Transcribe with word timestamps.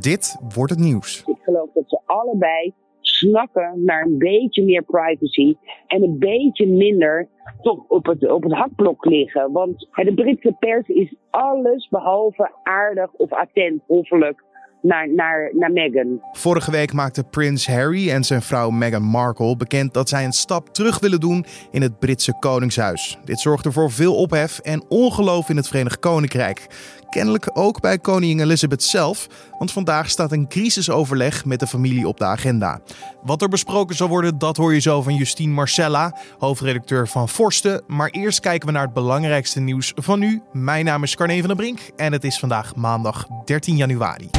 Dit 0.00 0.38
wordt 0.54 0.70
het 0.70 0.80
nieuws. 0.80 1.24
Ik 1.26 1.38
geloof 1.42 1.72
dat 1.74 1.84
ze 1.86 2.00
allebei 2.06 2.72
snakken 3.00 3.84
naar 3.84 4.04
een 4.04 4.18
beetje 4.18 4.64
meer 4.64 4.82
privacy 4.82 5.56
en 5.86 6.02
een 6.02 6.18
beetje 6.18 6.66
minder 6.66 7.28
toch 7.62 7.84
op 7.88 8.06
het, 8.06 8.30
op 8.30 8.42
het 8.42 8.52
hakblok 8.52 9.04
liggen. 9.04 9.52
Want 9.52 9.88
de 9.92 10.14
Britse 10.14 10.56
pers 10.58 10.88
is 10.88 11.14
alles 11.30 11.88
behalve 11.88 12.50
aardig 12.62 13.12
of 13.12 13.32
attent, 13.32 13.82
hoffelijk 13.86 14.44
naar, 14.82 15.08
naar, 15.54 15.72
Meghan. 15.72 16.20
Vorige 16.32 16.70
week 16.70 16.92
maakte 16.92 17.24
prins 17.24 17.66
Harry 17.66 18.10
en 18.10 18.24
zijn 18.24 18.42
vrouw 18.42 18.70
Meghan 18.70 19.02
Markle 19.02 19.56
bekend 19.56 19.94
dat 19.94 20.08
zij 20.08 20.24
een 20.24 20.32
stap 20.32 20.68
terug 20.74 20.98
willen 20.98 21.20
doen 21.20 21.44
in 21.70 21.82
het 21.82 21.98
Britse 21.98 22.36
Koningshuis. 22.38 23.18
Dit 23.24 23.40
zorgde 23.40 23.72
voor 23.72 23.90
veel 23.90 24.14
ophef 24.14 24.58
en 24.58 24.84
ongeloof 24.88 25.48
in 25.48 25.56
het 25.56 25.68
Verenigd 25.68 25.98
Koninkrijk. 25.98 26.66
Kennelijk 27.12 27.50
ook 27.52 27.80
bij 27.80 27.98
koningin 27.98 28.40
Elizabeth 28.40 28.82
zelf, 28.82 29.26
want 29.58 29.72
vandaag 29.72 30.10
staat 30.10 30.32
een 30.32 30.48
crisisoverleg 30.48 31.44
met 31.44 31.60
de 31.60 31.66
familie 31.66 32.08
op 32.08 32.18
de 32.18 32.24
agenda. 32.24 32.80
Wat 33.22 33.42
er 33.42 33.48
besproken 33.48 33.96
zal 33.96 34.08
worden, 34.08 34.38
dat 34.38 34.56
hoor 34.56 34.74
je 34.74 34.80
zo 34.80 35.02
van 35.02 35.14
Justine 35.14 35.52
Marcella, 35.52 36.16
hoofdredacteur 36.38 37.08
van 37.08 37.28
Forsten. 37.28 37.82
Maar 37.86 38.10
eerst 38.10 38.40
kijken 38.40 38.66
we 38.66 38.72
naar 38.72 38.84
het 38.84 38.92
belangrijkste 38.92 39.60
nieuws 39.60 39.92
van 39.94 40.18
nu. 40.18 40.42
Mijn 40.52 40.84
naam 40.84 41.02
is 41.02 41.16
Carne 41.16 41.38
van 41.38 41.46
der 41.46 41.56
Brink 41.56 41.80
en 41.96 42.12
het 42.12 42.24
is 42.24 42.38
vandaag 42.38 42.74
maandag 42.76 43.26
13 43.44 43.76
januari. 43.76 44.30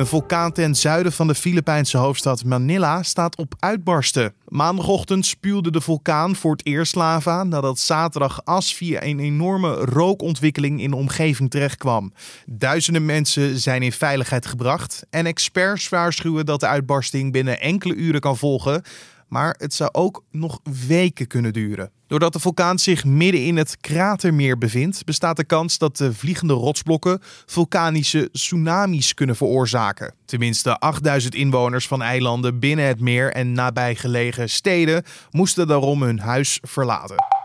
Een 0.00 0.06
vulkaan 0.06 0.52
ten 0.52 0.74
zuiden 0.74 1.12
van 1.12 1.26
de 1.26 1.34
Filipijnse 1.34 1.96
hoofdstad 1.98 2.44
Manila 2.44 3.02
staat 3.02 3.36
op 3.36 3.54
uitbarsten. 3.58 4.34
Maandagochtend 4.48 5.26
spuwde 5.26 5.70
de 5.70 5.80
vulkaan 5.80 6.36
voor 6.36 6.52
het 6.52 6.66
eerst 6.66 6.94
lava 6.94 7.44
nadat 7.44 7.78
zaterdag 7.78 8.44
as 8.44 8.74
via 8.74 9.02
een 9.02 9.18
enorme 9.18 9.74
rookontwikkeling 9.74 10.80
in 10.80 10.90
de 10.90 10.96
omgeving 10.96 11.50
terechtkwam. 11.50 12.12
Duizenden 12.46 13.04
mensen 13.04 13.58
zijn 13.58 13.82
in 13.82 13.92
veiligheid 13.92 14.46
gebracht 14.46 15.06
en 15.10 15.26
experts 15.26 15.88
waarschuwen 15.88 16.46
dat 16.46 16.60
de 16.60 16.66
uitbarsting 16.66 17.32
binnen 17.32 17.60
enkele 17.60 17.94
uren 17.94 18.20
kan 18.20 18.36
volgen 18.36 18.82
maar 19.30 19.54
het 19.58 19.74
zou 19.74 19.90
ook 19.92 20.24
nog 20.30 20.60
weken 20.86 21.26
kunnen 21.26 21.52
duren. 21.52 21.90
Doordat 22.06 22.32
de 22.32 22.38
vulkaan 22.38 22.78
zich 22.78 23.04
midden 23.04 23.44
in 23.44 23.56
het 23.56 23.76
kratermeer 23.80 24.58
bevindt, 24.58 25.04
bestaat 25.04 25.36
de 25.36 25.44
kans 25.44 25.78
dat 25.78 25.96
de 25.96 26.14
vliegende 26.14 26.52
rotsblokken 26.52 27.20
vulkanische 27.46 28.28
tsunamis 28.32 29.14
kunnen 29.14 29.36
veroorzaken. 29.36 30.14
Tenminste, 30.24 30.78
8000 30.78 31.34
inwoners 31.34 31.86
van 31.86 32.02
eilanden 32.02 32.58
binnen 32.58 32.86
het 32.86 33.00
meer 33.00 33.32
en 33.32 33.52
nabijgelegen 33.52 34.50
steden 34.50 35.04
moesten 35.30 35.66
daarom 35.66 36.02
hun 36.02 36.20
huis 36.20 36.58
verlaten. 36.62 37.39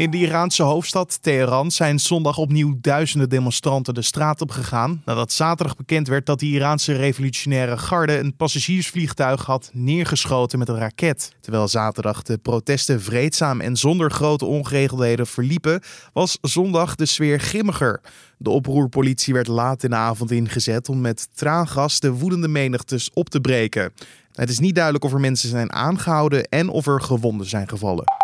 In 0.00 0.10
de 0.10 0.16
Iraanse 0.16 0.62
hoofdstad 0.62 1.18
Teheran 1.22 1.70
zijn 1.70 1.98
zondag 1.98 2.38
opnieuw 2.38 2.78
duizenden 2.80 3.28
demonstranten 3.28 3.94
de 3.94 4.02
straat 4.02 4.40
op 4.40 4.50
gegaan 4.50 5.02
nadat 5.04 5.32
zaterdag 5.32 5.76
bekend 5.76 6.08
werd 6.08 6.26
dat 6.26 6.38
de 6.38 6.46
Iraanse 6.46 6.92
revolutionaire 6.92 7.78
garde 7.78 8.18
een 8.18 8.36
passagiersvliegtuig 8.36 9.44
had 9.44 9.70
neergeschoten 9.72 10.58
met 10.58 10.68
een 10.68 10.78
raket. 10.78 11.34
Terwijl 11.40 11.68
zaterdag 11.68 12.22
de 12.22 12.38
protesten 12.38 13.02
vreedzaam 13.02 13.60
en 13.60 13.76
zonder 13.76 14.10
grote 14.10 14.44
ongeregeldheden 14.44 15.26
verliepen, 15.26 15.80
was 16.12 16.38
zondag 16.40 16.94
de 16.94 17.06
sfeer 17.06 17.40
grimmiger. 17.40 18.00
De 18.36 18.50
oproerpolitie 18.50 19.34
werd 19.34 19.46
laat 19.46 19.82
in 19.82 19.90
de 19.90 19.96
avond 19.96 20.30
ingezet 20.30 20.88
om 20.88 21.00
met 21.00 21.28
traangas 21.34 22.00
de 22.00 22.12
woedende 22.12 22.48
menigtes 22.48 23.10
op 23.14 23.28
te 23.28 23.40
breken. 23.40 23.92
Het 24.32 24.50
is 24.50 24.58
niet 24.58 24.74
duidelijk 24.74 25.04
of 25.04 25.12
er 25.12 25.20
mensen 25.20 25.48
zijn 25.48 25.72
aangehouden 25.72 26.44
en 26.44 26.68
of 26.68 26.86
er 26.86 27.00
gewonden 27.00 27.46
zijn 27.46 27.68
gevallen. 27.68 28.19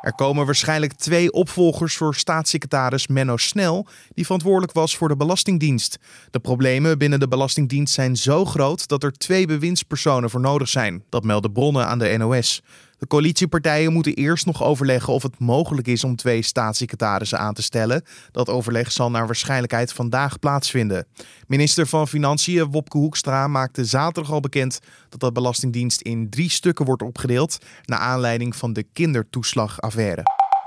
Er 0.00 0.14
komen 0.14 0.46
waarschijnlijk 0.46 0.92
twee 0.92 1.32
opvolgers 1.32 1.96
voor 1.96 2.14
staatssecretaris 2.14 3.06
Menno 3.06 3.36
Snel, 3.36 3.86
die 4.14 4.24
verantwoordelijk 4.24 4.72
was 4.72 4.96
voor 4.96 5.08
de 5.08 5.16
Belastingdienst. 5.16 5.98
De 6.30 6.38
problemen 6.38 6.98
binnen 6.98 7.20
de 7.20 7.28
Belastingdienst 7.28 7.94
zijn 7.94 8.16
zo 8.16 8.44
groot 8.44 8.88
dat 8.88 9.02
er 9.02 9.12
twee 9.12 9.46
bewindspersonen 9.46 10.30
voor 10.30 10.40
nodig 10.40 10.68
zijn. 10.68 11.02
Dat 11.08 11.24
melden 11.24 11.52
bronnen 11.52 11.86
aan 11.86 11.98
de 11.98 12.16
NOS. 12.18 12.62
De 12.98 13.06
coalitiepartijen 13.06 13.92
moeten 13.92 14.14
eerst 14.14 14.46
nog 14.46 14.62
overleggen 14.62 15.12
of 15.12 15.22
het 15.22 15.38
mogelijk 15.38 15.86
is 15.86 16.04
om 16.04 16.16
twee 16.16 16.42
staatssecretarissen 16.42 17.38
aan 17.38 17.54
te 17.54 17.62
stellen. 17.62 18.02
Dat 18.30 18.48
overleg 18.48 18.92
zal 18.92 19.10
naar 19.10 19.26
waarschijnlijkheid 19.26 19.92
vandaag 19.92 20.38
plaatsvinden. 20.38 21.06
Minister 21.46 21.86
van 21.86 22.08
Financiën 22.08 22.70
Wopke 22.70 22.98
Hoekstra 22.98 23.48
maakte 23.48 23.84
zaterdag 23.84 24.32
al 24.32 24.40
bekend 24.40 24.78
dat 25.08 25.20
de 25.20 25.32
Belastingdienst 25.32 26.00
in 26.00 26.30
drie 26.30 26.50
stukken 26.50 26.84
wordt 26.84 27.02
opgedeeld 27.02 27.58
naar 27.84 27.98
aanleiding 27.98 28.56
van 28.56 28.72
de 28.72 28.82
kindertoeslagaffaire. 28.92 30.22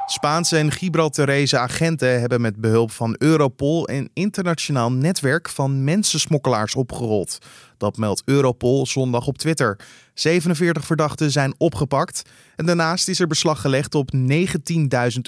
Spaanse 0.06 0.58
en 0.58 0.72
Gibraltarese 0.72 1.58
agenten 1.58 2.20
hebben 2.20 2.42
met 2.42 2.56
behulp 2.56 2.92
van 2.92 3.16
Europol 3.18 3.90
een 3.90 4.10
internationaal 4.14 4.92
netwerk 4.92 5.50
van 5.50 5.84
mensensmokkelaars 5.84 6.76
opgerold. 6.76 7.38
Dat 7.82 7.98
meldt 7.98 8.22
Europol 8.26 8.86
zondag 8.86 9.28
op 9.28 9.38
Twitter. 9.38 9.80
47 10.14 10.86
verdachten 10.86 11.32
zijn 11.32 11.54
opgepakt. 11.58 12.22
En 12.56 12.66
daarnaast 12.66 13.08
is 13.08 13.20
er 13.20 13.28
beslag 13.28 13.62
gelegd 13.62 13.96
op 13.96 14.10
19.000 14.16 14.18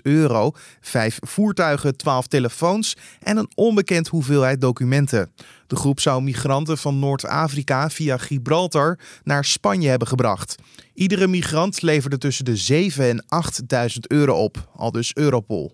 euro, 0.03 0.51
vijf 0.81 1.17
voertuigen, 1.21 1.97
12 1.97 2.27
telefoons 2.27 2.97
en 3.19 3.37
een 3.37 3.51
onbekend 3.55 4.07
hoeveelheid 4.07 4.61
documenten. 4.61 5.31
De 5.67 5.75
groep 5.75 5.99
zou 5.99 6.23
migranten 6.23 6.77
van 6.77 6.99
Noord-Afrika 6.99 7.89
via 7.89 8.17
Gibraltar 8.17 8.99
naar 9.23 9.45
Spanje 9.45 9.89
hebben 9.89 10.07
gebracht. 10.07 10.55
Iedere 10.93 11.27
migrant 11.27 11.81
leverde 11.81 12.17
tussen 12.17 12.45
de 12.45 12.89
7.000 12.91 12.97
en 12.97 13.25
8.000 13.91 13.99
euro 14.07 14.43
op, 14.43 14.69
al 14.75 14.91
dus 14.91 15.15
Europol. 15.15 15.69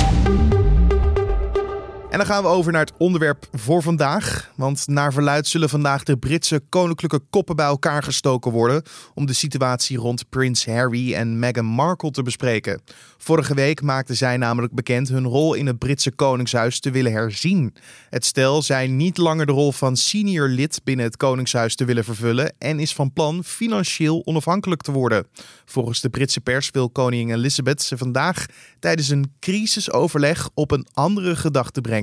En 2.09 2.17
dan 2.17 2.27
gaan 2.27 2.43
we 2.43 2.49
over 2.49 2.71
naar 2.71 2.85
het 2.85 2.93
onderwerp 2.97 3.47
voor 3.51 3.81
vandaag. 3.81 4.51
Want 4.55 4.87
naar 4.87 5.13
verluid 5.13 5.47
zullen 5.47 5.69
vandaag 5.69 6.03
de 6.03 6.17
Britse 6.17 6.61
koninklijke 6.69 7.19
koppen 7.29 7.55
bij 7.55 7.65
elkaar 7.65 8.03
gestoken 8.03 8.51
worden. 8.51 8.83
om 9.13 9.25
de 9.25 9.33
situatie 9.33 9.97
rond 9.97 10.29
Prins 10.29 10.65
Harry 10.65 11.13
en 11.13 11.39
Meghan 11.39 11.65
Markle 11.65 12.11
te 12.11 12.23
bespreken. 12.23 12.81
Vorige 13.17 13.53
week 13.53 13.81
maakten 13.81 14.15
zij 14.15 14.37
namelijk 14.37 14.73
bekend 14.73 15.09
hun 15.09 15.25
rol 15.25 15.53
in 15.53 15.67
het 15.67 15.77
Britse 15.77 16.11
Koningshuis 16.11 16.79
te 16.79 16.91
willen 16.91 17.11
herzien. 17.11 17.73
Het 18.09 18.25
stel 18.25 18.61
zei 18.61 18.87
niet 18.87 19.17
langer 19.17 19.45
de 19.45 19.51
rol 19.51 19.71
van 19.71 19.97
senior 19.97 20.47
lid 20.47 20.81
binnen 20.83 21.05
het 21.05 21.17
Koningshuis 21.17 21.75
te 21.75 21.85
willen 21.85 22.03
vervullen. 22.03 22.53
en 22.57 22.79
is 22.79 22.93
van 22.93 23.13
plan 23.13 23.43
financieel 23.43 24.21
onafhankelijk 24.25 24.81
te 24.81 24.91
worden. 24.91 25.27
Volgens 25.65 26.01
de 26.01 26.09
Britse 26.09 26.41
pers 26.41 26.69
wil 26.71 26.89
koningin 26.89 27.35
Elizabeth 27.35 27.81
ze 27.81 27.97
vandaag 27.97 28.45
tijdens 28.79 29.09
een 29.09 29.33
crisisoverleg 29.39 30.49
op 30.53 30.71
een 30.71 30.87
andere 30.93 31.35
gedachte 31.35 31.81
brengen. 31.81 31.98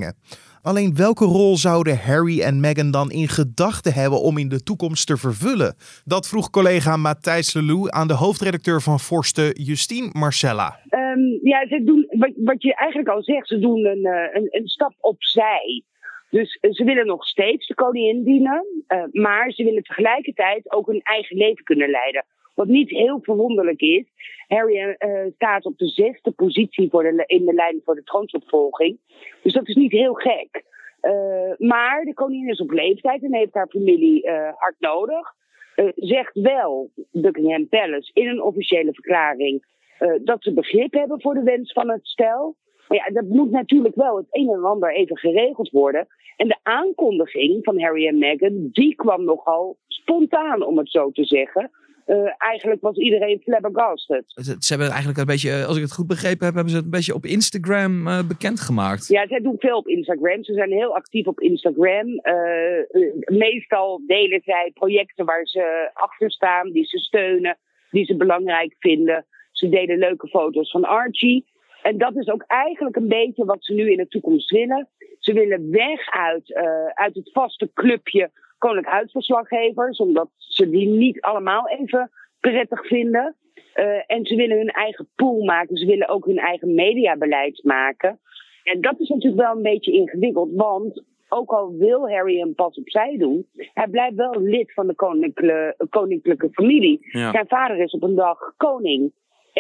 Alleen 0.63 0.97
welke 0.97 1.25
rol 1.25 1.57
zouden 1.57 1.99
Harry 1.99 2.41
en 2.41 2.61
Meghan 2.61 2.91
dan 2.91 3.11
in 3.11 3.29
gedachten 3.29 3.93
hebben 3.93 4.21
om 4.21 4.39
in 4.39 4.49
de 4.49 4.63
toekomst 4.63 5.07
te 5.07 5.17
vervullen? 5.17 5.75
Dat 6.05 6.29
vroeg 6.29 6.51
collega 6.51 6.97
Matthijs 6.97 7.55
Lelou 7.55 7.87
aan 7.91 8.09
de 8.09 8.15
hoofdredacteur 8.15 8.81
van 8.83 8.99
Forsten, 8.99 9.63
Justine 9.63 10.11
Marcella. 10.13 10.79
Um, 10.91 11.39
ja, 11.43 11.67
ze 11.69 11.85
doen, 11.85 12.07
wat, 12.11 12.33
wat, 12.37 12.63
je 12.63 12.75
eigenlijk 12.75 13.09
al 13.09 13.23
zegt, 13.23 13.49
ze 13.49 13.59
doen 13.59 13.85
een, 13.85 14.05
eh, 14.05 14.43
een, 14.51 14.69
stap 14.69 14.95
opzij. 15.01 15.83
Dus 16.31 16.59
eh, 16.61 16.73
ze 16.73 16.85
willen 16.85 17.07
nog 17.07 17.27
steeds 17.27 17.67
de 17.67 17.75
koningin 17.75 18.25
dienen, 18.25 18.65
uh, 18.89 19.03
maar 19.13 19.51
ze 19.51 19.65
willen 19.65 19.83
tegelijkertijd 19.83 20.73
ook 20.73 20.87
hun 20.87 21.01
eigen 21.03 21.37
leven 21.37 21.65
kunnen 21.65 21.91
leiden. 21.91 22.25
Wat 22.57 22.67
niet 22.67 22.91
heel 22.91 23.19
verwonderlijk 23.23 23.81
is. 23.81 24.05
Harry 24.49 24.77
uh, 24.77 25.21
staat 25.35 25.65
op 25.65 25.79
de 25.79 25.89
zesde 25.89 26.31
positie 26.31 26.91
voor 26.91 27.03
de, 27.03 27.25
in 27.27 27.45
de 27.45 27.53
lijn 27.53 27.81
voor 27.85 27.95
de 27.95 28.03
troonsopvolging. 28.03 28.99
Dus 29.43 29.53
dat 29.53 29.69
is 29.69 29.75
niet 29.75 29.93
heel 29.93 30.15
gek. 30.15 30.65
Uh, 31.03 31.69
maar 31.69 32.05
de 32.05 32.15
koningin 32.15 32.49
is 32.49 32.61
op 32.61 32.71
leeftijd 32.71 33.23
en 33.23 33.35
heeft 33.35 33.55
haar 33.55 33.69
familie 33.69 34.31
hard 34.57 34.77
nodig. 34.79 35.35
zegt 35.95 36.41
wel 36.41 36.91
Buckingham 37.13 37.69
Palace 37.69 38.11
in 38.13 38.29
een 38.29 38.43
officiële 38.43 38.93
verklaring 38.93 39.65
dat 40.23 40.43
ze 40.43 40.53
begrip 40.53 40.93
hebben 40.93 41.21
voor 41.21 41.35
de 41.35 41.43
wens 41.43 41.73
van 41.73 41.91
het 41.91 42.07
stel. 42.07 42.57
Maar 42.89 42.99
ja, 42.99 43.21
dat 43.21 43.29
moet 43.29 43.51
natuurlijk 43.51 43.95
wel 43.95 44.17
het 44.17 44.27
een 44.31 44.49
en 44.49 44.65
ander 44.65 44.95
even 44.95 45.19
geregeld 45.19 45.71
worden. 45.71 46.07
En 46.37 46.49
de 46.49 46.59
aankondiging 46.63 47.65
van 47.65 47.81
Harry 47.81 48.07
en 48.07 48.19
Meghan, 48.19 48.69
die 48.73 48.95
kwam 48.95 49.25
nogal 49.25 49.77
spontaan, 49.87 50.63
om 50.63 50.79
het 50.79 50.91
zo 50.91 51.11
te 51.11 51.25
zeggen. 51.25 51.71
Uh, 52.07 52.33
eigenlijk 52.39 52.81
was 52.81 52.97
iedereen 52.97 53.41
flabbergasted. 53.43 54.25
Ze, 54.27 54.57
ze 54.59 54.69
hebben 54.69 54.89
eigenlijk 54.89 55.19
een 55.19 55.27
beetje, 55.27 55.51
eh, 55.51 55.67
als 55.67 55.77
ik 55.77 55.83
het 55.83 55.93
goed 55.93 56.07
begrepen 56.07 56.45
heb, 56.45 56.55
hebben 56.55 56.73
ze 56.73 56.77
het 56.77 56.85
een 56.85 56.99
beetje 56.99 57.15
op 57.15 57.25
Instagram 57.25 58.07
uh, 58.07 58.27
bekendgemaakt. 58.29 59.07
Ja, 59.07 59.27
zij 59.27 59.41
doen 59.41 59.57
veel 59.59 59.77
op 59.77 59.89
Instagram. 59.89 60.45
Ze 60.45 60.53
zijn 60.53 60.73
heel 60.73 60.95
actief 60.95 61.27
op 61.27 61.41
Instagram. 61.41 62.09
Uh, 62.09 63.39
meestal 63.39 64.01
delen 64.07 64.41
zij 64.45 64.71
projecten 64.75 65.25
waar 65.25 65.47
ze 65.47 65.91
achter 65.93 66.31
staan, 66.31 66.71
die 66.71 66.85
ze 66.85 66.99
steunen, 66.99 67.57
die 67.91 68.05
ze 68.05 68.17
belangrijk 68.17 68.75
vinden. 68.79 69.25
Ze 69.53 69.69
delen 69.69 69.99
leuke 69.99 70.29
foto's 70.29 70.71
van 70.71 70.85
Archie. 70.85 71.45
En 71.83 71.99
dat 71.99 72.17
is 72.17 72.29
ook 72.29 72.45
eigenlijk 72.47 72.97
een 72.97 73.09
beetje 73.09 73.45
wat 73.45 73.65
ze 73.65 73.75
nu 73.75 73.91
in 73.91 73.97
de 73.97 74.09
toekomst 74.09 74.51
willen. 74.51 74.89
Ze 75.19 75.33
willen 75.33 75.71
weg 75.71 76.11
uit, 76.11 76.55
uit 76.95 77.15
het 77.15 77.31
vaste 77.33 77.71
clubje 77.75 78.31
koninklijk 78.59 78.95
huisverslaggevers, 78.95 79.99
omdat 79.99 80.29
ze 80.37 80.71
die 80.71 80.89
niet 80.89 81.21
allemaal 81.21 81.69
even 81.69 82.11
prettig 82.41 82.87
vinden. 82.87 83.37
Uh, 83.75 84.03
en 84.07 84.27
ze 84.27 84.37
willen 84.37 84.57
hun 84.57 84.71
eigen 84.71 85.09
pool 85.15 85.45
maken. 85.45 85.77
Ze 85.77 85.87
willen 85.87 86.09
ook 86.09 86.27
hun 86.27 86.39
eigen 86.39 86.75
mediabeleid 86.75 87.65
maken. 87.65 88.19
En 88.63 88.81
dat 88.81 89.01
is 89.01 89.09
natuurlijk 89.09 89.43
wel 89.43 89.57
een 89.57 89.63
beetje 89.63 89.93
ingewikkeld, 89.93 90.51
want 90.55 91.03
ook 91.29 91.51
al 91.51 91.77
wil 91.77 92.11
Harry 92.11 92.41
een 92.41 92.55
pas 92.55 92.79
opzij 92.79 93.17
doen, 93.19 93.47
hij 93.75 93.89
blijft 93.89 94.17
wel 94.17 94.41
lid 94.41 94.73
van 94.73 94.87
de 94.87 94.95
koninklijke, 94.95 95.87
koninklijke 95.91 96.49
familie. 96.53 96.99
Ja. 97.11 97.31
Zijn 97.31 97.49
vader 97.49 97.79
is 97.79 97.93
op 97.93 98.03
een 98.03 98.15
dag 98.15 98.39
koning. 98.57 99.13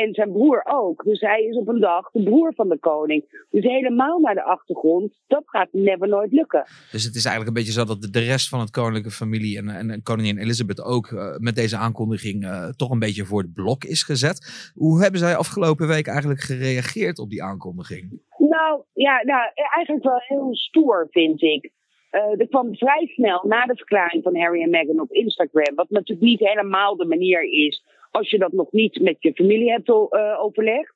En 0.02 0.14
zijn 0.14 0.32
broer 0.32 0.62
ook. 0.64 1.04
Dus 1.04 1.20
hij 1.20 1.42
is 1.42 1.56
op 1.56 1.68
een 1.68 1.80
dag 1.80 2.10
de 2.10 2.22
broer 2.22 2.54
van 2.54 2.68
de 2.68 2.78
koning. 2.78 3.46
Dus 3.50 3.64
helemaal 3.64 4.18
naar 4.18 4.34
de 4.34 4.42
achtergrond, 4.42 5.20
dat 5.26 5.42
gaat 5.46 5.68
never 5.72 6.08
nooit 6.08 6.32
lukken. 6.32 6.64
Dus 6.90 7.04
het 7.04 7.14
is 7.14 7.24
eigenlijk 7.24 7.46
een 7.46 7.62
beetje 7.64 7.80
zo 7.80 7.84
dat 7.84 8.12
de- 8.12 8.20
rest 8.20 8.48
van 8.48 8.60
het 8.60 8.70
koninklijke 8.70 9.10
familie 9.10 9.58
en, 9.58 9.68
en, 9.68 9.90
en 9.90 10.02
koningin 10.02 10.38
Elizabeth 10.38 10.82
ook 10.82 11.06
eh, 11.06 11.36
met 11.36 11.54
deze 11.54 11.76
aankondiging 11.76 12.44
eh, 12.44 12.68
toch 12.68 12.90
een 12.90 12.98
beetje 12.98 13.24
voor 13.24 13.42
het 13.42 13.52
blok 13.52 13.84
is 13.84 14.02
gezet. 14.02 14.70
Hoe 14.74 15.02
hebben 15.02 15.20
zij 15.20 15.36
afgelopen 15.36 15.88
week 15.88 16.06
eigenlijk 16.06 16.40
gereageerd 16.40 17.18
op 17.18 17.30
die 17.30 17.42
aankondiging? 17.42 18.20
Nou, 18.38 18.82
ja, 18.92 19.22
nou, 19.24 19.50
eigenlijk 19.54 20.04
wel 20.04 20.20
heel 20.26 20.56
stoer, 20.56 21.06
vind 21.10 21.42
ik. 21.42 21.70
Eh, 22.10 22.40
er 22.40 22.48
kwam 22.48 22.76
vrij 22.76 23.06
snel 23.06 23.44
na 23.46 23.66
de 23.66 23.76
verklaring 23.76 24.22
van 24.22 24.36
Harry 24.36 24.62
en 24.62 24.70
Meghan 24.70 25.00
op 25.00 25.12
Instagram, 25.12 25.74
wat 25.74 25.90
natuurlijk 25.90 26.28
niet 26.28 26.40
helemaal 26.40 26.96
de 26.96 27.06
manier 27.06 27.42
is 27.42 27.84
als 28.16 28.30
je 28.30 28.38
dat 28.38 28.52
nog 28.52 28.72
niet 28.72 29.00
met 29.00 29.16
je 29.18 29.32
familie 29.32 29.70
hebt 29.70 29.88
eh, 29.88 30.36
overlegd. 30.40 30.94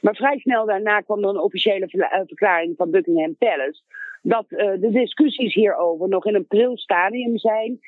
Maar 0.00 0.14
vrij 0.14 0.38
snel 0.38 0.66
daarna 0.66 1.00
kwam 1.00 1.22
er 1.22 1.28
een 1.28 1.40
officiële 1.40 1.86
eh, 1.86 2.20
verklaring 2.26 2.74
van 2.76 2.90
Buckingham 2.90 3.36
Palace. 3.36 3.82
Dat 4.22 4.44
eh, 4.48 4.80
de 4.80 4.90
discussies 4.90 5.54
hierover 5.54 6.08
nog 6.08 6.26
in 6.26 6.34
een 6.34 6.46
pril 6.46 6.78
stadium 6.78 7.38
zijn. 7.38 7.80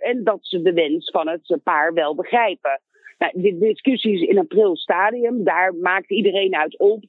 en 0.00 0.24
dat 0.24 0.38
ze 0.40 0.62
de 0.62 0.72
wens 0.72 1.10
van 1.10 1.28
het 1.28 1.58
paar 1.62 1.92
wel 1.92 2.14
begrijpen. 2.14 2.80
Nou, 3.18 3.32
de 3.34 3.58
discussies 3.58 4.20
in 4.20 4.38
een 4.38 4.46
pril 4.46 4.76
stadium, 4.76 5.44
daar 5.44 5.74
maakt 5.74 6.10
iedereen 6.10 6.54
uit 6.54 6.78
op 6.78 7.04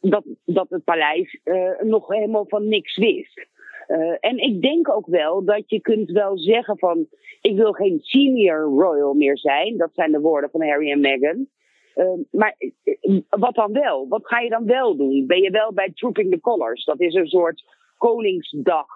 dat, 0.00 0.24
dat 0.44 0.66
het 0.68 0.84
paleis 0.84 1.38
nog 1.80 2.08
helemaal 2.08 2.44
van 2.48 2.68
niks 2.68 2.96
wist. 2.96 3.46
Eh, 3.92 4.16
en 4.20 4.38
ik 4.38 4.62
denk 4.62 4.88
ook 4.88 5.06
wel 5.06 5.44
dat 5.44 5.62
je 5.66 5.80
kunt 5.80 6.10
wel 6.10 6.38
zeggen 6.38 6.78
van... 6.78 7.06
ik 7.40 7.56
wil 7.56 7.72
geen 7.72 7.98
senior 8.00 8.60
royal 8.60 9.14
meer 9.14 9.38
zijn. 9.38 9.76
Dat 9.76 9.90
zijn 9.92 10.12
de 10.12 10.20
woorden 10.20 10.50
van 10.50 10.62
Harry 10.62 10.90
en 10.90 11.00
Meghan. 11.00 11.46
Eh, 11.94 12.12
maar 12.30 12.54
eh, 12.58 13.20
wat 13.28 13.54
dan 13.54 13.72
wel? 13.72 14.08
Wat 14.08 14.26
ga 14.26 14.40
je 14.40 14.48
dan 14.48 14.66
wel 14.66 14.96
doen? 14.96 15.26
Ben 15.26 15.42
je 15.42 15.50
wel 15.50 15.72
bij 15.72 15.90
Trooping 15.94 16.30
the 16.30 16.40
Colours? 16.40 16.84
Dat 16.84 17.00
is 17.00 17.14
een 17.14 17.26
soort 17.26 17.64
Koningsdag. 17.98 18.86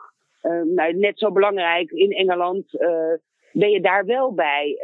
Eh, 0.41 0.63
nou, 0.63 0.93
net 0.93 1.19
zo 1.19 1.33
belangrijk 1.33 1.91
in 1.91 2.13
Engeland. 2.13 2.81
eh, 2.81 3.13
ben 3.53 3.71
je 3.71 3.81
daar 3.81 4.05
wel 4.05 4.35
bij? 4.35 4.79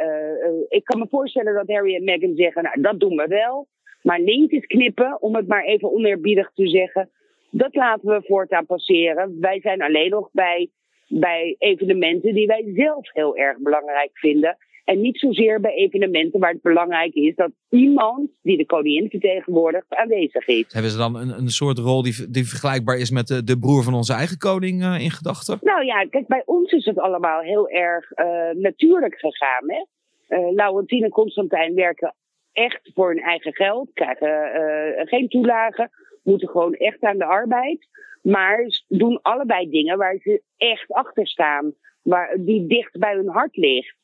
Ik 0.69 0.85
kan 0.85 0.99
me 0.99 1.07
voorstellen 1.09 1.55
dat 1.55 1.69
Harry 1.69 1.95
en 1.95 2.05
Meghan 2.05 2.35
zeggen... 2.35 2.63
nou, 2.63 2.81
dat 2.81 3.01
doen 3.01 3.17
we 3.17 3.27
wel. 3.27 3.67
Maar 4.03 4.21
lintjes 4.21 4.67
knippen, 4.67 5.23
om 5.23 5.35
het 5.35 5.47
maar 5.47 5.65
even 5.65 5.93
oneerbiedig 5.93 6.51
te 6.55 6.69
zeggen... 6.69 7.11
dat 7.53 7.75
laten 7.75 8.09
we 8.09 8.23
voortaan 8.27 8.67
passeren. 8.67 9.37
Wij 9.41 9.61
zijn 9.61 9.83
alleen 9.83 10.11
nog 10.11 10.29
bij, 10.33 10.71
bij 11.09 11.55
evenementen 11.59 12.35
die 12.35 12.47
wij 12.47 12.73
zelf 12.75 13.13
heel 13.13 13.37
erg 13.37 13.59
belangrijk 13.59 14.11
vinden... 14.13 14.57
En 14.85 15.01
niet 15.01 15.19
zozeer 15.19 15.61
bij 15.61 15.75
evenementen 15.75 16.41
waar 16.41 16.53
het 16.53 16.63
belangrijk 16.63 17.15
is 17.15 17.35
dat 17.35 17.51
iemand 17.71 18.31
die 18.43 18.57
de 18.57 18.67
koningin 18.67 19.11
vertegenwoordigt 19.11 19.87
aanwezig 19.89 20.47
is. 20.47 20.65
Hebben 20.69 20.91
ze 20.91 20.97
dan 20.97 21.17
een, 21.17 21.29
een 21.39 21.49
soort 21.49 21.79
rol 21.79 22.03
die, 22.03 22.31
die 22.31 22.49
vergelijkbaar 22.49 22.99
is 22.99 23.11
met 23.11 23.27
de, 23.27 23.45
de 23.45 23.59
broer 23.59 23.83
van 23.83 23.95
onze 23.95 24.13
eigen 24.13 24.39
koning 24.39 24.83
eh, 24.83 25.01
in 25.01 25.11
gedachten? 25.11 25.59
Nou 25.61 25.85
ja, 25.85 26.07
kijk, 26.11 26.27
bij 26.27 26.43
ons 26.45 26.73
is 26.73 26.85
het 26.85 26.99
allemaal 26.99 27.41
heel 27.41 27.69
erg 27.69 28.11
eh, 28.11 28.51
natuurlijk 28.55 29.15
gegaan. 29.19 29.65
Hè? 29.67 29.85
Eh 30.27 30.53
Laurentien 30.55 31.05
en 31.05 31.11
Constantijn 31.11 31.75
werken 31.75 32.15
echt 32.53 32.91
voor 32.95 33.09
hun 33.09 33.23
eigen 33.23 33.55
geld, 33.55 33.91
krijgen 33.95 35.09
geen 35.09 35.29
toelagen, 35.29 35.91
moeten 36.23 36.49
gewoon 36.49 36.75
echt 36.75 37.03
aan 37.03 37.19
de 37.19 37.25
arbeid. 37.25 37.89
Maar 38.23 38.67
doen 38.89 39.19
allebei 39.23 39.71
dingen 39.71 39.99
waar 39.99 40.19
ze 40.23 40.43
echt 40.57 40.93
achter 40.93 41.27
staan, 41.27 41.75
waar, 42.03 42.37
die 42.39 42.67
dicht 42.67 42.99
bij 42.99 43.15
hun 43.15 43.29
hart 43.29 43.57
ligt. 43.57 43.95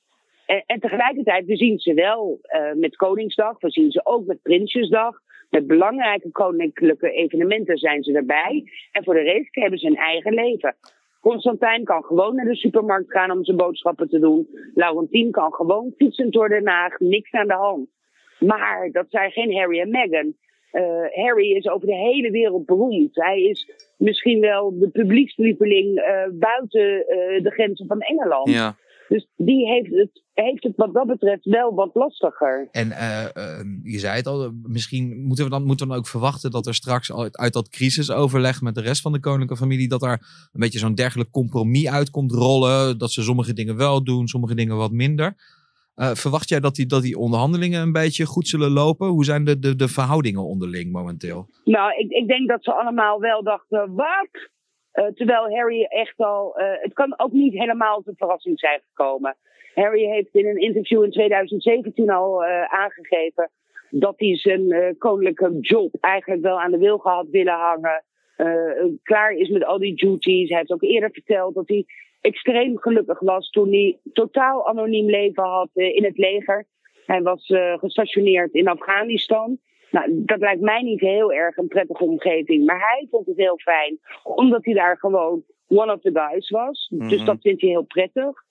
En, 0.47 0.63
en 0.67 0.81
tegelijkertijd, 0.81 1.45
zien 1.47 1.79
ze 1.79 1.95
wel 1.95 2.39
eh, 2.43 2.73
met 2.73 2.97
Koningsdag, 2.97 3.61
we 3.61 3.71
zien 3.71 3.91
ze 3.91 4.01
ook 4.05 4.27
met 4.27 4.43
Prinsjesdag. 4.43 5.21
Met 5.51 5.67
belangrijke 5.67 6.31
koninklijke 6.31 7.11
evenementen 7.11 7.79
zijn 7.79 8.03
ze 8.03 8.13
erbij. 8.13 8.71
En 8.93 9.05
voor 9.05 9.15
de 9.15 9.21
rest 9.21 9.55
hebben 9.55 9.79
ze 9.79 9.87
een 9.87 9.97
eigen 9.97 10.35
leven. 10.35 10.77
Constantijn 11.21 11.85
kan 11.85 12.05
gewoon 12.05 12.35
naar 12.35 12.45
de 12.45 12.57
supermarkt 12.57 13.11
gaan 13.11 13.31
om 13.31 13.45
zijn 13.45 13.57
boodschappen 13.57 14.09
te 14.09 14.19
doen. 14.19 14.49
Laurentien 14.75 15.31
kan 15.31 15.53
gewoon 15.53 15.95
fietsen 15.97 16.31
door 16.31 16.49
Den 16.49 16.69
Haag, 16.69 16.99
niks 16.99 17.33
aan 17.33 17.47
de 17.47 17.55
hand. 17.55 17.89
Maar 18.39 18.89
dat 18.93 19.07
zijn 19.09 19.31
geen 19.31 19.57
Harry 19.57 19.81
en 19.81 19.91
Meghan. 19.91 20.35
Eh, 20.71 21.25
Harry 21.25 21.57
is 21.57 21.69
over 21.69 21.87
de 21.87 21.95
hele 21.95 22.31
wereld 22.31 22.67
beroemd. 22.67 23.15
Hij 23.15 23.43
is 23.43 23.71
misschien 23.97 24.41
wel 24.41 24.79
de 24.79 24.89
publiekslieveling 24.89 25.99
eh, 25.99 26.29
buiten 26.33 27.07
eh, 27.07 27.43
de 27.43 27.51
grenzen 27.51 27.87
van 27.87 28.01
Engeland. 28.01 28.49
Ja. 28.49 28.77
Dus 29.09 29.27
die 29.37 29.67
heeft 29.67 29.91
het, 29.91 30.23
heeft 30.35 30.63
het 30.63 30.77
wat 30.77 30.95
dat 30.95 31.07
betreft 31.07 31.45
wel 31.45 31.75
wat 31.75 31.91
lastiger. 31.95 32.69
En 32.71 32.93
eh, 32.93 33.25
eh, 33.25 33.65
je 33.83 33.99
zei 33.99 34.17
het 34.17 34.27
al, 34.27 34.51
misschien 34.63 35.23
moeten 35.27 35.45
we, 35.45 35.51
dan, 35.51 35.65
moeten 35.65 35.87
we 35.87 35.93
dan 35.93 36.01
ook 36.01 36.09
verwachten 36.09 36.51
dat 36.51 36.67
er 36.67 36.75
straks 36.75 37.13
al 37.13 37.29
uit 37.33 37.53
dat 37.53 37.69
crisisoverleg 37.69 38.61
met 38.61 38.75
de 38.75 38.81
rest 38.81 39.03
van 39.03 39.13
de 39.13 39.21
koninklijke 39.21 39.57
familie, 39.57 39.89
dat 39.89 40.01
daar 40.01 40.49
een 40.53 40.61
beetje 40.61 40.79
zo'n 40.79 40.95
dergelijk 40.95 41.31
compromis 41.31 41.89
uit 41.89 42.11
komt 42.11 42.33
rollen. 42.33 42.99
Dat 42.99 43.13
ze 43.13 43.23
sommige 43.23 43.53
dingen 43.53 43.77
wel 43.77 44.05
doen, 44.05 44.29
sommige 44.29 44.55
dingen 44.55 44.77
wat 44.77 44.93
minder. 44.93 45.35
Eh, 45.99 46.15
verwacht 46.15 46.49
jij 46.49 46.61
dat 46.61 46.75
die, 46.75 46.87
dat 46.87 47.03
die 47.03 47.19
onderhandelingen 47.19 47.83
een 47.83 47.93
beetje 47.93 48.25
goed 48.25 48.49
zullen 48.49 48.71
lopen? 48.71 49.07
Hoe 49.07 49.25
zijn 49.25 49.45
de, 49.45 49.59
de, 49.59 49.77
de 49.77 49.89
verhoudingen 49.89 50.45
onderling 50.45 50.93
momenteel? 50.93 51.47
Nou, 51.65 51.93
ik, 51.99 52.11
ik 52.11 52.29
denk 52.29 52.49
dat 52.49 52.65
ze 52.65 52.73
allemaal 52.73 53.21
wel 53.21 53.43
dachten, 53.43 53.95
wat? 53.95 54.29
Eh, 54.91 55.07
terwijl 55.07 55.57
Harry 55.57 55.83
echt 55.83 56.17
al... 56.17 56.57
eh, 56.57 56.67
het 56.83 56.93
kan 56.93 57.15
ook 57.17 57.33
niet 57.33 57.53
helemaal 57.53 58.03
een 58.05 58.17
verrassing 58.17 58.59
zijn 58.59 58.81
gekomen. 58.89 59.37
Harry 59.75 60.05
heeft 60.05 60.35
in 60.35 60.47
een 60.47 60.61
interview 60.61 61.05
in 61.05 61.11
2017 61.11 62.11
al 62.11 62.45
aangegeven... 62.69 63.51
dat 63.91 64.15
hij 64.17 64.37
zijn 64.37 64.97
koninklijke 64.99 65.59
job 65.61 65.95
eigenlijk 66.01 66.43
wel 66.43 66.61
aan 66.61 66.71
de 66.71 66.79
wilgen 66.79 67.11
had 67.11 67.29
willen 67.31 67.55
hangen. 67.55 68.05
klaar 69.03 69.33
is 69.33 69.49
met 69.49 69.65
al 69.65 69.79
die 69.79 69.95
duties. 69.95 70.49
Hij 70.49 70.59
heeft 70.59 70.73
ook 70.73 70.83
eerder 70.83 71.11
verteld 71.11 71.55
dat 71.55 71.69
hij 71.69 71.85
extreem 72.29 72.79
gelukkig 72.79 73.21
was... 73.21 73.51
toen 73.51 73.69
hij 73.69 73.99
totaal 74.13 74.69
anoniem 74.69 75.07
leven 75.11 75.43
had 75.43 75.71
eh, 75.75 75.97
in 75.97 76.05
het 76.05 76.19
leger. 76.19 76.67
Hij 77.07 77.23
was 77.23 77.47
eh, 77.49 77.79
gestationeerd 77.79 78.53
in 78.53 78.69
Afghanistan... 78.69 79.59
Nou, 79.91 80.25
dat 80.25 80.39
lijkt 80.39 80.61
mij 80.61 80.83
niet 80.83 81.01
heel 81.01 81.33
erg 81.33 81.57
een 81.57 81.69
prettige 81.69 82.05
omgeving. 82.05 82.65
Maar 82.67 82.81
hij 82.81 83.07
vond 83.11 83.27
het 83.27 83.37
heel 83.37 83.59
fijn, 83.59 83.99
omdat 84.23 84.65
hij 84.65 84.75
daar 84.75 84.97
gewoon 84.99 85.43
one 85.69 85.93
of 85.93 86.01
the 86.01 86.11
guys 86.13 86.51
was. 86.51 86.89
Dus 86.95 87.17
Mhm. 87.17 87.27
dat 87.27 87.41
vindt 87.41 87.61
hij 87.61 87.71
heel 87.71 87.85
prettig. 87.85 88.45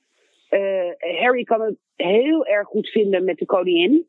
Eh, 0.50 0.89
Harry 1.19 1.44
kan 1.44 1.61
het 1.61 1.75
heel 1.95 2.45
erg 2.45 2.68
goed 2.68 2.90
vinden 2.90 3.23
met 3.23 3.37
de 3.37 3.45
koningin. 3.45 4.06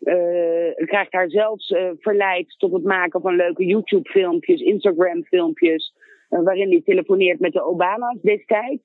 Eh, 0.00 0.74
krijgt 0.86 1.12
haar 1.12 1.30
zelfs 1.30 1.74
verleid 1.98 2.54
tot 2.58 2.72
het 2.72 2.84
maken 2.84 3.20
van 3.20 3.36
leuke 3.36 3.64
YouTube-filmpjes, 3.64 4.60
Instagram-filmpjes, 4.60 5.94
waarin 6.28 6.70
hij 6.70 6.82
telefoneert 6.84 7.40
met 7.40 7.52
de 7.52 7.64
Obama's 7.64 8.20
destijds. 8.22 8.82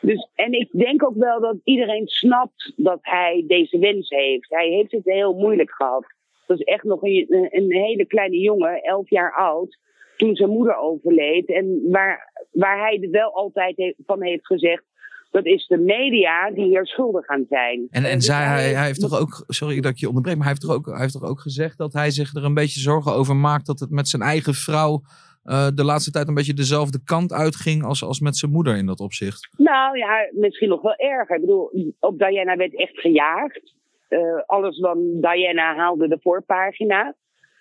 Dus, 0.00 0.28
en 0.34 0.52
ik 0.52 0.68
denk 0.72 1.04
ook 1.04 1.16
wel 1.16 1.40
dat 1.40 1.56
iedereen 1.64 2.06
snapt 2.06 2.72
dat 2.76 2.98
hij 3.02 3.44
deze 3.46 3.78
wens 3.78 4.08
heeft. 4.08 4.50
Hij 4.50 4.68
heeft 4.68 4.92
het 4.92 5.04
heel 5.04 5.34
moeilijk 5.34 5.70
gehad. 5.70 6.04
Dat 6.46 6.58
is 6.58 6.64
echt 6.64 6.84
nog 6.84 7.02
een, 7.02 7.48
een 7.50 7.72
hele 7.72 8.06
kleine 8.06 8.38
jongen, 8.38 8.82
elf 8.82 9.10
jaar 9.10 9.34
oud, 9.34 9.78
toen 10.16 10.34
zijn 10.34 10.50
moeder 10.50 10.76
overleed. 10.76 11.48
En 11.48 11.80
waar, 11.90 12.32
waar 12.52 12.78
hij 12.78 12.98
er 13.02 13.10
wel 13.10 13.34
altijd 13.34 13.76
he- 13.76 13.94
van 14.06 14.22
heeft 14.22 14.46
gezegd, 14.46 14.82
dat 15.30 15.46
is 15.46 15.66
de 15.66 15.78
media 15.78 16.50
die 16.50 16.64
hier 16.64 16.86
schuldig 16.86 17.26
aan 17.26 17.44
zijn. 17.48 17.86
En, 17.90 18.04
en 18.04 18.14
Dus 18.16 18.26
zij, 18.26 18.44
hij, 18.44 18.72
hij 18.72 18.86
heeft 18.86 19.00
toch 19.00 19.20
ook, 19.20 19.44
sorry 19.46 19.80
dat 19.80 19.92
ik 19.92 19.98
je 19.98 20.08
onderbreek, 20.08 20.34
maar 20.36 20.46
hij 20.46 20.54
heeft, 20.54 20.66
toch 20.66 20.76
ook, 20.76 20.86
hij 20.86 21.00
heeft 21.00 21.12
toch 21.12 21.30
ook 21.30 21.40
gezegd 21.40 21.78
dat 21.78 21.92
hij 21.92 22.10
zich 22.10 22.34
er 22.34 22.44
een 22.44 22.54
beetje 22.54 22.80
zorgen 22.80 23.12
over 23.12 23.36
maakt 23.36 23.66
dat 23.66 23.80
het 23.80 23.90
met 23.90 24.08
zijn 24.08 24.22
eigen 24.22 24.54
vrouw 24.54 25.02
eh, 25.48 25.68
de 25.74 25.84
laatste 25.84 26.10
tijd 26.10 26.28
een 26.28 26.34
beetje 26.34 26.54
dezelfde 26.54 27.00
kant 27.04 27.32
uitging 27.32 27.84
als, 27.84 28.04
als 28.04 28.20
met 28.20 28.36
zijn 28.36 28.52
moeder 28.52 28.76
in 28.76 28.86
dat 28.86 29.00
opzicht. 29.00 29.48
Nou 29.56 29.98
ja, 29.98 30.28
misschien 30.32 30.68
nog 30.68 30.82
wel 30.82 30.96
erger. 30.96 31.34
Ik 31.34 31.40
bedoel, 31.40 31.94
op 32.00 32.18
Diana 32.18 32.56
werd 32.56 32.76
echt 32.76 33.00
gejaagd. 33.00 33.74
Eh, 34.08 34.20
alles 34.46 34.78
van 34.78 34.98
Diana 35.20 35.74
haalde 35.74 36.08
de 36.08 36.18
voorpagina. 36.20 37.14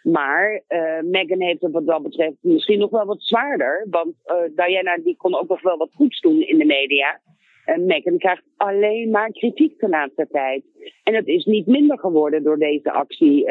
Maar 0.04 0.64
eh 0.68 1.02
Meghan 1.02 1.42
heeft 1.42 1.62
het 1.62 1.72
wat 1.72 1.86
dat 1.86 2.04
betreft 2.04 2.36
misschien 2.42 2.80
nog 2.80 2.90
wel 2.90 3.06
wat 3.06 3.22
zwaarder. 3.22 3.88
Want 3.90 4.14
Diana 4.56 4.98
die 5.04 5.18
kon 5.18 5.36
ook 5.36 5.48
nog 5.48 5.62
wel 5.62 5.78
wat 5.78 5.94
goeds 5.94 6.20
doen 6.20 6.42
in 6.42 6.58
de 6.58 6.66
media. 6.66 7.20
En 7.66 7.86
Meghan 7.86 8.18
krijgt 8.18 8.44
alleen 8.58 9.10
maar 9.10 9.32
kritiek 9.32 9.80
de 9.80 9.90
laatste 9.90 10.28
tijd. 10.32 10.64
En 11.04 11.14
het 11.14 11.28
is 11.28 11.46
niet 11.46 11.68
minder 11.68 12.00
geworden 12.00 12.44
door 12.44 12.58
deze 12.58 12.92
actie 12.92 13.46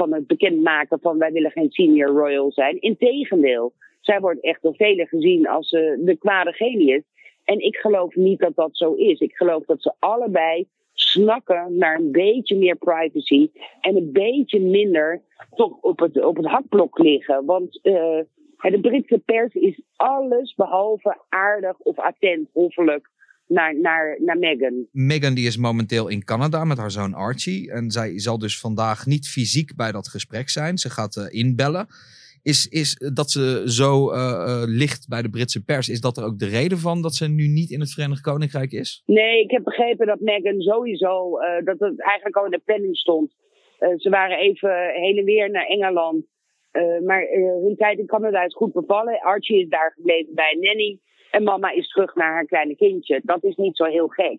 van 0.00 0.12
het 0.12 0.26
bekendmaken 0.26 0.98
van 1.00 1.18
wij 1.18 1.32
willen 1.32 1.50
geen 1.50 1.70
senior 1.70 2.08
royal 2.08 2.52
zijn. 2.52 2.80
Integendeel, 2.80 3.72
zij 4.00 4.20
wordt 4.20 4.40
echt 4.40 4.62
door 4.62 4.74
velen 4.74 5.06
gezien 5.06 5.48
als 5.48 5.70
eh, 5.70 5.80
de 5.98 6.16
kwade 6.18 6.52
genius. 6.52 7.02
En 7.44 7.58
ik 7.58 7.76
geloof 7.76 8.14
niet 8.14 8.38
dat 8.38 8.54
dat 8.54 8.70
zo 8.72 8.94
is. 8.94 9.20
Ik 9.20 9.34
geloof 9.34 9.64
dat 9.64 9.82
ze 9.82 9.92
allebei 9.98 10.66
snakken 10.92 11.76
naar 11.76 11.98
een 11.98 12.12
beetje 12.12 12.56
meer 12.56 12.76
privacy 12.76 13.50
en 13.80 13.96
een 13.96 14.12
beetje 14.12 14.60
minder 14.60 15.22
toch 15.54 15.76
op 15.80 15.98
het, 15.98 16.24
op 16.24 16.36
het 16.36 16.46
hakblok 16.46 16.98
liggen. 16.98 17.44
Want 17.44 17.80
eh, 17.82 18.20
De 18.60 18.80
Britse 18.80 19.18
pers 19.18 19.54
is 19.54 19.80
alles 19.96 20.54
behalve 20.54 21.16
aardig 21.28 21.78
of 21.78 21.98
attent, 21.98 22.48
hoffelijk 22.52 23.10
naar, 23.50 23.80
naar, 23.80 24.18
naar 24.20 24.38
Meghan. 24.38 24.86
Meghan 24.92 25.34
die 25.34 25.46
is 25.46 25.56
momenteel 25.56 26.08
in 26.08 26.24
Canada 26.24 26.64
met 26.64 26.78
haar 26.78 26.90
zoon 26.90 27.14
Archie. 27.14 27.72
En 27.72 27.90
zij 27.90 28.18
zal 28.18 28.38
dus 28.38 28.60
vandaag 28.60 29.06
niet 29.06 29.28
fysiek 29.28 29.76
bij 29.76 29.92
dat 29.92 30.08
gesprek 30.08 30.48
zijn. 30.48 30.78
Ze 30.78 30.90
gaat 30.90 31.16
uh, 31.16 31.40
inbellen. 31.40 31.86
Is, 32.42 32.66
is 32.68 33.12
dat 33.14 33.30
ze 33.30 33.62
zo 33.64 34.12
uh, 34.12 34.16
uh, 34.16 34.62
ligt 34.66 35.08
bij 35.08 35.22
de 35.22 35.30
Britse 35.30 35.64
pers, 35.64 35.88
is 35.88 36.00
dat 36.00 36.16
er 36.16 36.24
ook 36.24 36.38
de 36.38 36.48
reden 36.48 36.78
van 36.78 37.02
dat 37.02 37.14
ze 37.14 37.28
nu 37.28 37.46
niet 37.46 37.70
in 37.70 37.80
het 37.80 37.92
Verenigd 37.92 38.20
Koninkrijk 38.20 38.72
is? 38.72 39.02
Nee, 39.06 39.42
ik 39.42 39.50
heb 39.50 39.64
begrepen 39.64 40.06
dat 40.06 40.20
Meghan 40.20 40.60
sowieso, 40.60 41.38
dat 41.64 41.78
het 41.78 42.00
eigenlijk 42.00 42.36
al 42.36 42.44
in 42.44 42.50
de 42.50 42.62
planning 42.64 42.96
stond. 42.96 43.34
ze 43.96 44.10
waren 44.10 44.38
even 44.38 44.92
heen 44.94 45.18
en 45.18 45.24
weer 45.24 45.50
naar 45.50 45.66
Engeland. 45.66 46.24
maar 47.04 47.26
hun 47.62 47.74
tijd 47.76 47.98
in 47.98 48.06
Canada 48.06 48.44
is 48.44 48.54
goed 48.54 48.72
bevallen. 48.72 49.20
Archie 49.20 49.62
is 49.62 49.68
daar 49.68 49.92
gebleven 49.96 50.34
bij 50.34 50.56
Nanny. 50.60 50.98
En 51.30 51.42
mama 51.42 51.70
is 51.70 51.88
terug 51.88 52.14
naar 52.14 52.32
haar 52.32 52.44
kleine 52.44 52.76
kindje. 52.76 53.20
Dat 53.22 53.44
is 53.44 53.56
niet 53.56 53.76
zo 53.76 53.84
heel 53.84 54.08
gek. 54.08 54.38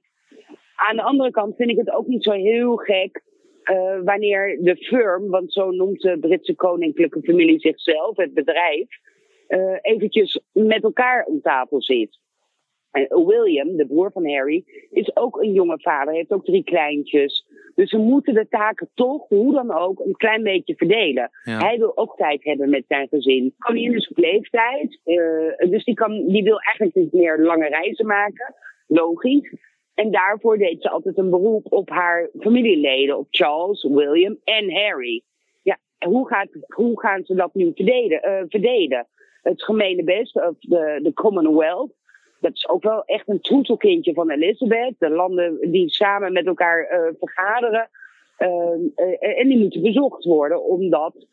Aan 0.76 0.96
de 0.96 1.02
andere 1.02 1.32
kant 1.32 1.56
vind 1.56 1.70
ik 1.70 1.78
het 1.78 1.92
ook 1.92 2.08
niet 2.08 2.24
zo 2.24 2.32
heel 2.32 2.76
gek 2.76 3.22
uh, 3.64 4.00
wanneer 4.04 4.58
de 4.62 4.76
firm, 4.76 5.30
want 5.30 5.54
zo 5.54 5.72
noemt 5.72 6.02
de 6.02 6.20
Britse 6.20 6.56
koninklijke 6.56 7.22
familie 7.22 7.60
zichzelf, 7.60 8.18
het 8.18 8.34
bedrijf, 8.34 8.88
uh, 9.48 9.78
eventjes 9.82 10.42
met 10.52 10.84
elkaar 10.84 11.26
om 11.26 11.42
tafel 11.42 11.82
zit. 11.82 12.20
William, 13.10 13.76
de 13.76 13.86
broer 13.86 14.12
van 14.12 14.30
Harry, 14.30 14.64
is 14.90 15.16
ook 15.16 15.42
een 15.42 15.54
jonge 15.54 15.80
vader, 15.80 16.14
heeft 16.14 16.32
ook 16.32 16.46
drie 16.46 16.64
kleintjes. 16.64 17.46
Dus 17.76 17.90
ze 17.90 17.98
moeten 17.98 18.34
de 18.34 18.48
taken 18.48 18.90
toch, 18.94 19.28
hoe 19.28 19.54
dan 19.54 19.72
ook, 19.74 20.00
een 20.00 20.16
klein 20.16 20.44
beetje 20.44 20.76
verdelen. 20.76 21.30
Ja. 21.44 21.58
Hij 21.58 21.78
wil 21.78 21.98
ook 21.98 22.18
tijd 22.18 22.44
hebben 22.44 22.70
met 22.70 22.84
zijn 22.88 23.08
gezin. 23.08 23.54
Koningin 23.58 23.96
is 23.96 24.10
op 24.10 24.18
leeftijd, 24.18 25.00
uh, 25.06 25.70
dus 25.70 25.84
die, 25.84 25.94
kan, 25.94 26.28
die 26.28 26.44
wil 26.44 26.60
eigenlijk 26.60 26.96
niet 26.96 27.14
meer 27.14 27.40
lange 27.40 27.68
reizen 27.68 28.06
maken. 28.06 28.56
Logisch. 28.88 29.54
En 29.94 30.12
daarvoor 30.12 30.58
deed 30.58 30.82
ze 30.82 30.90
altijd 30.90 31.18
een 31.18 31.30
beroep 31.30 31.66
op 31.70 31.90
haar 31.90 32.30
familieleden, 32.40 33.18
op 33.18 33.28
Charles, 33.30 33.84
William 33.84 34.38
en 34.44 34.74
Harry. 34.74 35.24
Ja, 35.62 35.78
hoe, 36.06 36.28
gaat, 36.28 36.50
hoe 36.68 37.00
gaan 37.00 37.24
ze 37.26 37.36
dat 37.36 37.54
nu 37.54 37.72
verdelen? 37.76 38.22
Uh, 38.30 38.44
verdelen? 38.48 39.08
Het 39.42 39.64
gemene 39.64 40.04
best, 40.04 40.36
of 40.36 40.56
de, 40.60 41.00
de 41.04 41.14
Commonwealth 41.14 41.92
dat 42.42 42.54
is 42.54 42.70
ook 42.70 42.84
wel 42.84 43.04
echt 43.06 43.28
een 43.28 43.42
troetelkindje 43.42 44.14
van 44.14 44.30
Elizabeth. 44.30 44.94
De 44.98 45.10
landen 45.10 45.72
die 45.72 45.90
samen 45.90 46.34
met 46.34 46.46
elkaar 46.46 46.82
uh, 46.82 47.14
vergaderen. 47.20 47.90
Uh, 48.40 49.40
en 49.40 49.48
die 49.48 49.60
moeten 49.60 49.82
bezocht 49.82 50.24
worden 50.24 50.64
omdat, 50.64 51.26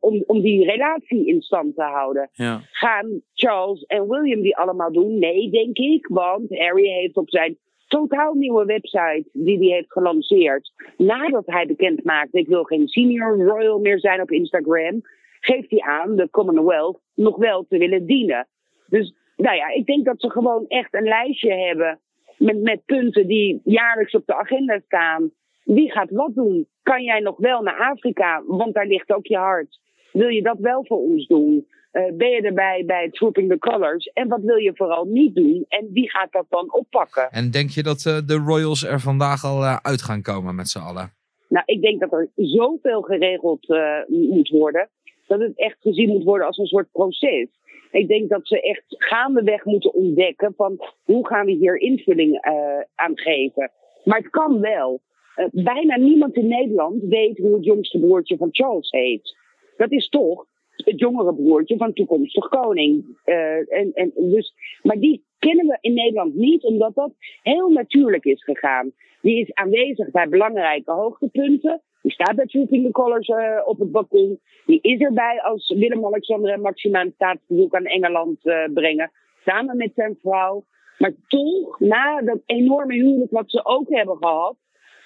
om, 0.00 0.22
om 0.26 0.40
die 0.40 0.64
relatie 0.70 1.26
in 1.26 1.40
stand 1.40 1.74
te 1.74 1.82
houden. 1.82 2.30
Ja. 2.32 2.60
Gaan 2.70 3.22
Charles 3.34 3.82
en 3.82 4.08
William 4.08 4.40
die 4.40 4.56
allemaal 4.56 4.92
doen? 4.92 5.18
Nee, 5.18 5.50
denk 5.50 5.78
ik. 5.78 6.06
Want 6.06 6.58
Harry 6.58 6.86
heeft 6.86 7.16
op 7.16 7.30
zijn 7.30 7.58
totaal 7.88 8.34
nieuwe 8.34 8.64
website 8.64 9.24
die 9.32 9.58
hij 9.58 9.66
heeft 9.66 9.92
gelanceerd. 9.92 10.72
Nadat 10.96 11.46
hij 11.46 11.66
bekend 11.66 12.04
maakte, 12.04 12.38
ik 12.38 12.48
wil 12.48 12.62
geen 12.62 12.88
senior 12.88 13.44
royal 13.44 13.78
meer 13.78 13.98
zijn 13.98 14.20
op 14.20 14.30
Instagram. 14.30 15.00
Geeft 15.40 15.70
hij 15.70 15.80
aan 15.80 16.16
de 16.16 16.30
Commonwealth 16.30 17.00
nog 17.14 17.36
wel 17.36 17.64
te 17.68 17.78
willen 17.78 18.06
dienen. 18.06 18.46
Dus 18.86 19.14
nou 19.42 19.56
ja, 19.56 19.68
ik 19.68 19.86
denk 19.86 20.04
dat 20.04 20.20
ze 20.20 20.30
gewoon 20.30 20.64
echt 20.68 20.94
een 20.94 21.08
lijstje 21.08 21.54
hebben 21.54 21.98
met, 22.36 22.62
met 22.62 22.84
punten 22.84 23.26
die 23.26 23.60
jaarlijks 23.64 24.14
op 24.14 24.26
de 24.26 24.34
agenda 24.34 24.80
staan. 24.86 25.30
Wie 25.64 25.90
gaat 25.90 26.10
wat 26.10 26.34
doen? 26.34 26.66
Kan 26.82 27.02
jij 27.02 27.20
nog 27.20 27.36
wel 27.36 27.62
naar 27.62 27.90
Afrika? 27.90 28.42
Want 28.46 28.74
daar 28.74 28.86
ligt 28.86 29.12
ook 29.12 29.26
je 29.26 29.36
hart. 29.36 29.80
Wil 30.12 30.28
je 30.28 30.42
dat 30.42 30.58
wel 30.58 30.84
voor 30.86 30.98
ons 30.98 31.26
doen? 31.26 31.66
Uh, 31.92 32.02
ben 32.12 32.28
je 32.28 32.40
erbij 32.40 32.84
bij 32.86 33.10
Trooping 33.10 33.50
the 33.50 33.58
Colors? 33.58 34.06
En 34.06 34.28
wat 34.28 34.40
wil 34.40 34.56
je 34.56 34.72
vooral 34.74 35.04
niet 35.04 35.34
doen? 35.34 35.64
En 35.68 35.88
wie 35.92 36.10
gaat 36.10 36.32
dat 36.32 36.46
dan 36.48 36.72
oppakken? 36.72 37.30
En 37.30 37.50
denk 37.50 37.70
je 37.70 37.82
dat 37.82 38.04
uh, 38.08 38.18
de 38.26 38.42
Royals 38.46 38.84
er 38.84 39.00
vandaag 39.00 39.44
al 39.44 39.62
uh, 39.62 39.76
uit 39.82 40.02
gaan 40.02 40.22
komen 40.22 40.54
met 40.54 40.68
z'n 40.68 40.78
allen? 40.78 41.12
Nou, 41.48 41.64
ik 41.66 41.82
denk 41.82 42.00
dat 42.00 42.12
er 42.12 42.28
zoveel 42.36 43.02
geregeld 43.02 43.68
moet 44.08 44.48
worden. 44.48 44.88
Dat 45.26 45.40
het 45.40 45.58
echt 45.58 45.76
gezien 45.80 46.08
moet 46.08 46.24
worden 46.24 46.46
als 46.46 46.58
een 46.58 46.66
soort 46.66 46.90
proces. 46.92 47.48
Ik 47.92 48.08
denk 48.08 48.28
dat 48.28 48.46
ze 48.46 48.60
echt 48.60 48.84
gaandeweg 48.88 49.64
moeten 49.64 49.94
ontdekken 49.94 50.54
van 50.56 50.78
hoe 51.04 51.26
gaan 51.26 51.46
we 51.46 51.52
hier 51.52 51.76
invulling 51.76 52.46
uh, 52.46 52.80
aan 52.94 53.18
geven. 53.18 53.70
Maar 54.04 54.18
het 54.18 54.30
kan 54.30 54.60
wel. 54.60 55.00
Uh, 55.36 55.46
bijna 55.50 55.96
niemand 55.96 56.36
in 56.36 56.48
Nederland 56.48 57.02
weet 57.02 57.38
hoe 57.38 57.54
het 57.54 57.64
jongste 57.64 57.98
broertje 57.98 58.36
van 58.36 58.48
Charles 58.50 58.90
heet. 58.90 59.36
Dat 59.76 59.90
is 59.90 60.08
toch 60.08 60.46
het 60.76 60.98
jongere 60.98 61.34
broertje 61.34 61.76
van 61.76 61.92
toekomstig 61.92 62.48
koning. 62.48 63.18
Uh, 63.24 63.72
en, 63.72 63.90
en 63.94 64.12
dus, 64.14 64.54
maar 64.82 64.98
die 64.98 65.24
kennen 65.38 65.66
we 65.66 65.78
in 65.80 65.94
Nederland 65.94 66.34
niet, 66.34 66.62
omdat 66.62 66.94
dat 66.94 67.12
heel 67.42 67.68
natuurlijk 67.68 68.24
is 68.24 68.44
gegaan. 68.44 68.92
Die 69.22 69.40
is 69.40 69.54
aanwezig 69.54 70.10
bij 70.10 70.28
belangrijke 70.28 70.92
hoogtepunten. 70.92 71.82
Die 72.02 72.12
staat 72.12 72.36
bij 72.36 72.46
Trooping 72.46 72.84
the 72.84 72.90
Colors 72.90 73.28
uh, 73.28 73.60
op 73.64 73.78
het 73.78 73.92
balkon. 73.92 74.40
Die 74.66 74.78
is 74.80 75.00
erbij 75.00 75.40
als 75.42 75.74
Willem-Alexander 75.76 76.52
en 76.52 76.60
Maxima 76.60 77.00
een 77.00 77.12
staatsbezoek 77.14 77.74
aan 77.74 77.84
Engeland 77.84 78.46
uh, 78.46 78.64
brengen. 78.74 79.10
Samen 79.44 79.76
met 79.76 79.92
zijn 79.94 80.18
vrouw. 80.22 80.64
Maar 80.98 81.12
toch, 81.28 81.80
na 81.80 82.20
dat 82.20 82.40
enorme 82.46 82.94
huwelijk 82.94 83.30
wat 83.30 83.50
ze 83.50 83.64
ook 83.64 83.88
hebben 83.88 84.16
gehad, 84.16 84.56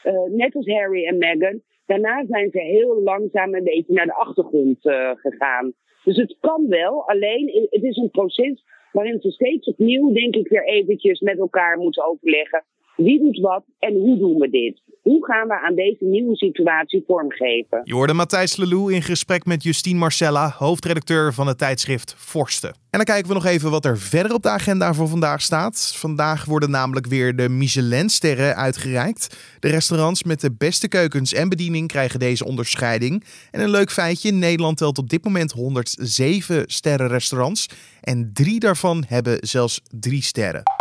uh, 0.04 0.12
net 0.28 0.54
als 0.54 0.66
Harry 0.66 1.06
en 1.06 1.18
Meghan, 1.18 1.62
daarna 1.86 2.24
zijn 2.26 2.50
ze 2.50 2.58
heel 2.60 3.02
langzaam 3.02 3.54
een 3.54 3.64
beetje 3.64 3.92
naar 3.92 4.06
de 4.06 4.14
achtergrond 4.14 4.78
gegaan. 5.14 5.72
Dus 6.04 6.16
het 6.16 6.36
kan 6.40 6.68
wel, 6.68 7.08
alleen 7.08 7.68
het 7.70 7.82
is 7.82 7.96
een 7.96 8.10
proces 8.10 8.64
waarin 8.92 9.20
ze 9.20 9.30
steeds 9.30 9.66
opnieuw, 9.66 10.12
denk 10.12 10.36
ik, 10.36 10.48
weer 10.48 10.64
eventjes 10.64 11.20
met 11.20 11.38
elkaar 11.38 11.78
moeten 11.78 12.04
overleggen. 12.04 12.64
Wie 12.96 13.18
doet 13.18 13.40
wat 13.40 13.64
en 13.78 13.94
hoe 13.94 14.18
doen 14.18 14.38
we 14.38 14.50
dit? 14.50 14.82
Hoe 15.02 15.24
gaan 15.24 15.48
we 15.48 15.60
aan 15.60 15.74
deze 15.74 16.04
nieuwe 16.04 16.36
situatie 16.36 17.04
vormgeven? 17.06 17.80
Je 17.84 17.94
hoorde 17.94 18.12
Matthijs 18.12 18.56
Lelou 18.56 18.92
in 18.92 19.02
gesprek 19.02 19.44
met 19.44 19.62
Justine 19.62 19.98
Marcella, 19.98 20.54
hoofdredacteur 20.58 21.32
van 21.32 21.46
het 21.46 21.58
tijdschrift 21.58 22.14
Forsten. 22.18 22.68
En 22.68 22.74
dan 22.90 23.04
kijken 23.04 23.28
we 23.28 23.34
nog 23.34 23.44
even 23.44 23.70
wat 23.70 23.84
er 23.84 23.98
verder 23.98 24.34
op 24.34 24.42
de 24.42 24.48
agenda 24.48 24.94
voor 24.94 25.08
vandaag 25.08 25.42
staat. 25.42 25.92
Vandaag 25.96 26.44
worden 26.44 26.70
namelijk 26.70 27.06
weer 27.06 27.36
de 27.36 27.48
Michelinsterren 27.48 28.56
uitgereikt. 28.56 29.56
De 29.60 29.68
restaurants 29.68 30.22
met 30.22 30.40
de 30.40 30.52
beste 30.58 30.88
keukens 30.88 31.32
en 31.32 31.48
bediening 31.48 31.88
krijgen 31.88 32.18
deze 32.18 32.44
onderscheiding. 32.44 33.24
En 33.50 33.60
een 33.60 33.70
leuk 33.70 33.90
feitje, 33.90 34.32
Nederland 34.32 34.76
telt 34.76 34.98
op 34.98 35.10
dit 35.10 35.24
moment 35.24 35.52
107 35.52 36.64
sterrenrestaurants. 36.66 37.68
En 38.00 38.30
drie 38.32 38.60
daarvan 38.60 39.04
hebben 39.06 39.38
zelfs 39.40 39.80
drie 39.90 40.22
sterren. 40.22 40.75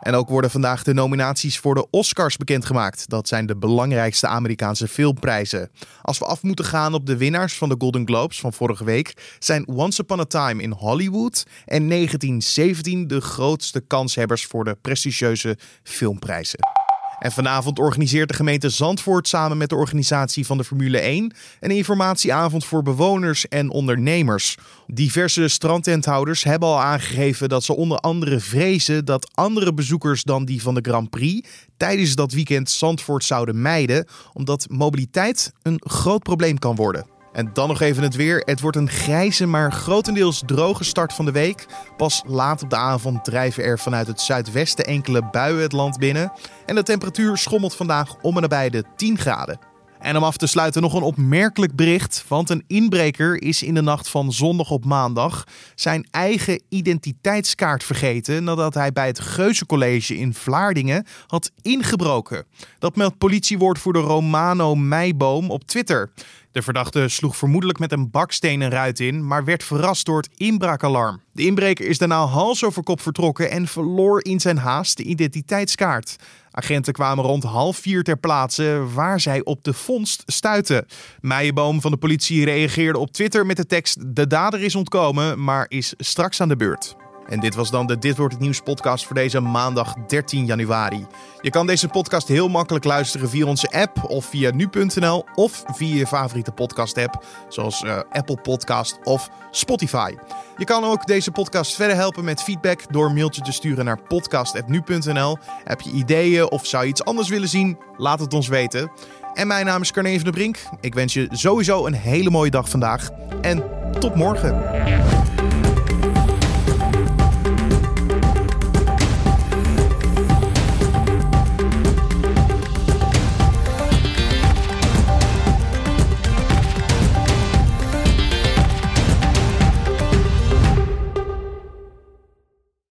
En 0.00 0.14
ook 0.14 0.28
worden 0.28 0.50
vandaag 0.50 0.82
de 0.82 0.94
nominaties 0.94 1.58
voor 1.58 1.74
de 1.74 1.86
Oscars 1.90 2.36
bekendgemaakt. 2.36 3.08
Dat 3.08 3.28
zijn 3.28 3.46
de 3.46 3.56
belangrijkste 3.56 4.26
Amerikaanse 4.26 4.88
filmprijzen. 4.88 5.70
Als 6.02 6.18
we 6.18 6.24
af 6.24 6.42
moeten 6.42 6.64
gaan 6.64 6.94
op 6.94 7.06
de 7.06 7.16
winnaars 7.16 7.58
van 7.58 7.68
de 7.68 7.74
Golden 7.78 8.06
Globes 8.06 8.40
van 8.40 8.52
vorige 8.52 8.84
week, 8.84 9.36
zijn 9.38 9.68
Once 9.68 10.02
Upon 10.02 10.20
a 10.20 10.24
Time 10.24 10.62
in 10.62 10.70
Hollywood 10.70 11.46
en 11.64 11.88
1917 11.88 13.06
de 13.06 13.20
grootste 13.20 13.80
kanshebbers 13.80 14.46
voor 14.46 14.64
de 14.64 14.76
prestigieuze 14.80 15.58
filmprijzen. 15.82 16.79
En 17.20 17.32
vanavond 17.32 17.78
organiseert 17.78 18.28
de 18.28 18.34
gemeente 18.34 18.68
Zandvoort 18.68 19.28
samen 19.28 19.56
met 19.56 19.68
de 19.68 19.74
organisatie 19.74 20.46
van 20.46 20.56
de 20.56 20.64
Formule 20.64 20.98
1 20.98 21.34
een 21.60 21.70
informatieavond 21.70 22.64
voor 22.64 22.82
bewoners 22.82 23.48
en 23.48 23.70
ondernemers. 23.70 24.56
Diverse 24.86 25.48
strandtenthouders 25.48 26.44
hebben 26.44 26.68
al 26.68 26.80
aangegeven 26.80 27.48
dat 27.48 27.64
ze 27.64 27.76
onder 27.76 27.98
andere 27.98 28.40
vrezen 28.40 29.04
dat 29.04 29.30
andere 29.34 29.74
bezoekers 29.74 30.22
dan 30.22 30.44
die 30.44 30.62
van 30.62 30.74
de 30.74 30.80
Grand 30.82 31.10
Prix 31.10 31.48
tijdens 31.76 32.14
dat 32.14 32.32
weekend 32.32 32.70
Zandvoort 32.70 33.24
zouden 33.24 33.62
mijden, 33.62 34.06
omdat 34.32 34.66
mobiliteit 34.70 35.52
een 35.62 35.82
groot 35.84 36.22
probleem 36.22 36.58
kan 36.58 36.76
worden. 36.76 37.19
En 37.32 37.50
dan 37.52 37.68
nog 37.68 37.80
even 37.80 38.02
het 38.02 38.14
weer. 38.14 38.42
Het 38.44 38.60
wordt 38.60 38.76
een 38.76 38.90
grijze, 38.90 39.46
maar 39.46 39.72
grotendeels 39.72 40.42
droge 40.46 40.84
start 40.84 41.12
van 41.12 41.24
de 41.24 41.32
week. 41.32 41.66
Pas 41.96 42.22
laat 42.26 42.62
op 42.62 42.70
de 42.70 42.76
avond 42.76 43.24
drijven 43.24 43.64
er 43.64 43.78
vanuit 43.78 44.06
het 44.06 44.20
zuidwesten 44.20 44.84
enkele 44.84 45.22
buien 45.30 45.62
het 45.62 45.72
land 45.72 45.98
binnen. 45.98 46.32
En 46.66 46.74
de 46.74 46.82
temperatuur 46.82 47.36
schommelt 47.36 47.76
vandaag 47.76 48.16
om 48.22 48.34
en 48.34 48.42
nabij 48.42 48.70
de 48.70 48.84
10 48.96 49.18
graden. 49.18 49.58
En 50.00 50.16
om 50.16 50.24
af 50.24 50.36
te 50.36 50.46
sluiten 50.46 50.82
nog 50.82 50.94
een 50.94 51.02
opmerkelijk 51.02 51.76
bericht. 51.76 52.24
Want 52.28 52.50
een 52.50 52.64
inbreker 52.66 53.42
is 53.42 53.62
in 53.62 53.74
de 53.74 53.82
nacht 53.82 54.08
van 54.08 54.32
zondag 54.32 54.70
op 54.70 54.84
maandag 54.84 55.44
zijn 55.74 56.08
eigen 56.10 56.62
identiteitskaart 56.68 57.84
vergeten 57.84 58.44
nadat 58.44 58.74
hij 58.74 58.92
bij 58.92 59.06
het 59.06 59.20
Geuzencollege 59.20 60.16
in 60.16 60.34
Vlaardingen 60.34 61.06
had 61.26 61.50
ingebroken. 61.62 62.46
Dat 62.78 62.96
meldt 62.96 63.18
politiewoordvoerder 63.18 64.02
Romano 64.02 64.74
Meijboom 64.74 65.50
op 65.50 65.64
Twitter. 65.64 66.10
De 66.52 66.62
verdachte 66.62 67.08
sloeg 67.08 67.36
vermoedelijk 67.36 67.78
met 67.78 67.92
een 67.92 68.10
baksteen 68.10 68.60
een 68.60 68.70
ruit 68.70 69.00
in, 69.00 69.26
maar 69.26 69.44
werd 69.44 69.64
verrast 69.64 70.06
door 70.06 70.16
het 70.16 70.30
inbraakalarm. 70.36 71.22
De 71.32 71.46
inbreker 71.46 71.86
is 71.86 71.98
daarna 71.98 72.24
hals 72.24 72.64
over 72.64 72.82
kop 72.82 73.00
vertrokken 73.00 73.50
en 73.50 73.66
verloor 73.66 74.24
in 74.24 74.40
zijn 74.40 74.58
haast 74.58 74.96
de 74.96 75.02
identiteitskaart. 75.02 76.16
Agenten 76.50 76.92
kwamen 76.92 77.24
rond 77.24 77.42
half 77.42 77.76
vier 77.76 78.02
ter 78.02 78.18
plaatse 78.18 78.84
waar 78.94 79.20
zij 79.20 79.44
op 79.44 79.64
de 79.64 79.72
vondst 79.72 80.22
stuitten. 80.26 80.86
Meijenboom 81.20 81.80
van 81.80 81.90
de 81.90 81.96
politie 81.96 82.44
reageerde 82.44 82.98
op 82.98 83.12
Twitter 83.12 83.46
met 83.46 83.56
de 83.56 83.66
tekst: 83.66 84.16
De 84.16 84.26
dader 84.26 84.60
is 84.60 84.74
ontkomen, 84.74 85.44
maar 85.44 85.66
is 85.68 85.94
straks 85.96 86.40
aan 86.40 86.48
de 86.48 86.56
beurt. 86.56 86.96
En 87.30 87.40
dit 87.40 87.54
was 87.54 87.70
dan 87.70 87.86
de 87.86 87.98
Dit 87.98 88.16
wordt 88.16 88.32
het 88.32 88.42
nieuws 88.42 88.60
podcast 88.60 89.06
voor 89.06 89.14
deze 89.14 89.40
maandag 89.40 89.94
13 90.06 90.44
januari. 90.44 91.06
Je 91.40 91.50
kan 91.50 91.66
deze 91.66 91.88
podcast 91.88 92.28
heel 92.28 92.48
makkelijk 92.48 92.84
luisteren 92.84 93.28
via 93.28 93.46
onze 93.46 93.68
app 93.68 94.04
of 94.10 94.24
via 94.24 94.50
nu.nl 94.50 95.24
of 95.34 95.62
via 95.66 95.94
je 95.94 96.06
favoriete 96.06 96.52
podcast 96.52 96.98
app 96.98 97.24
zoals 97.48 97.82
uh, 97.82 97.98
Apple 98.10 98.36
Podcast 98.36 98.98
of 99.04 99.30
Spotify. 99.50 100.14
Je 100.56 100.64
kan 100.64 100.84
ook 100.84 101.06
deze 101.06 101.30
podcast 101.30 101.74
verder 101.74 101.96
helpen 101.96 102.24
met 102.24 102.42
feedback 102.42 102.92
door 102.92 103.12
mailtje 103.12 103.42
te 103.42 103.52
sturen 103.52 103.84
naar 103.84 104.02
podcast@nu.nl. 104.02 105.38
Heb 105.64 105.80
je 105.80 105.90
ideeën 105.90 106.50
of 106.50 106.66
zou 106.66 106.84
je 106.84 106.90
iets 106.90 107.04
anders 107.04 107.28
willen 107.28 107.48
zien? 107.48 107.78
Laat 107.96 108.20
het 108.20 108.34
ons 108.34 108.48
weten. 108.48 108.90
En 109.34 109.46
mijn 109.46 109.66
naam 109.66 109.80
is 109.80 109.92
Carne 109.92 110.14
van 110.14 110.22
der 110.22 110.32
Brink. 110.32 110.58
Ik 110.80 110.94
wens 110.94 111.12
je 111.12 111.28
sowieso 111.30 111.86
een 111.86 111.94
hele 111.94 112.30
mooie 112.30 112.50
dag 112.50 112.68
vandaag 112.68 113.10
en 113.40 113.64
tot 113.98 114.14
morgen. 114.14 115.19